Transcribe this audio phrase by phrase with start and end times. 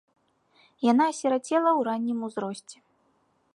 [0.91, 2.77] Яна асірацела ў раннім узросце.